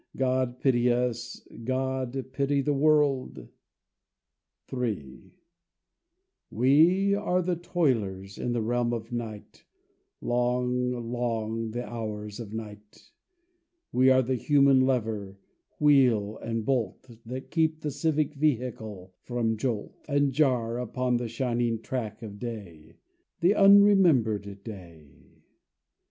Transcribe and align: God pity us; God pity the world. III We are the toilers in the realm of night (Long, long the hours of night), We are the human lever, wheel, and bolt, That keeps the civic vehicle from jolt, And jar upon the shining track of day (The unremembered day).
God 0.17 0.59
pity 0.61 0.91
us; 0.91 1.47
God 1.63 2.25
pity 2.33 2.61
the 2.61 2.73
world. 2.73 3.47
III 4.73 5.31
We 6.49 7.13
are 7.13 7.43
the 7.43 7.55
toilers 7.55 8.39
in 8.39 8.51
the 8.51 8.63
realm 8.63 8.93
of 8.93 9.11
night 9.11 9.63
(Long, 10.19 10.89
long 11.11 11.69
the 11.69 11.87
hours 11.87 12.39
of 12.39 12.51
night), 12.51 13.11
We 13.91 14.09
are 14.09 14.23
the 14.23 14.33
human 14.33 14.79
lever, 14.87 15.37
wheel, 15.77 16.35
and 16.39 16.65
bolt, 16.65 17.19
That 17.23 17.51
keeps 17.51 17.83
the 17.83 17.91
civic 17.91 18.33
vehicle 18.33 19.13
from 19.21 19.55
jolt, 19.55 20.03
And 20.07 20.33
jar 20.33 20.79
upon 20.79 21.17
the 21.17 21.27
shining 21.29 21.79
track 21.79 22.23
of 22.23 22.39
day 22.39 22.97
(The 23.41 23.51
unremembered 23.53 24.63
day). 24.63 25.41